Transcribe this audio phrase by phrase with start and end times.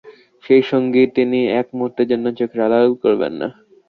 [0.43, 3.47] সেই সঙ্গী তিনি এক মুহূর্তের জন্যেও চোখের আড়াল করবেন না।